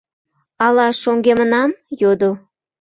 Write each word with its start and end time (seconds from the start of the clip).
«Ала 0.65 0.87
шоҥгемынам?»— 1.01 1.71
йодо. 2.01 2.31